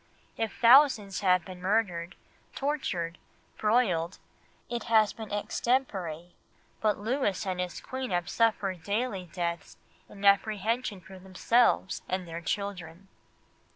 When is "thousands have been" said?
0.57-1.61